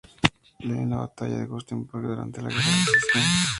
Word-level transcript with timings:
Lee 0.61 0.79
en 0.79 0.89
la 0.89 0.97
batalla 0.97 1.37
de 1.37 1.47
Gettysburg 1.47 2.01
durante 2.07 2.41
la 2.41 2.49
Guerra 2.49 2.63
de 2.65 2.85
Secesión. 2.91 3.23